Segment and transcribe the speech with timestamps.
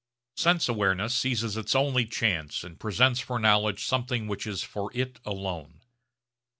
[0.35, 5.19] Sense awareness seizes its only chance and presents for knowledge something which is for it
[5.25, 5.81] alone.